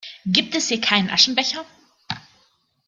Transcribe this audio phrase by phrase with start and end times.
[0.25, 1.63] Gibt es hier keinen Aschenbecher?